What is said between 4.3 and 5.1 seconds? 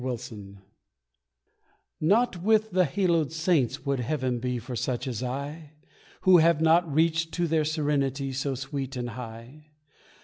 be For such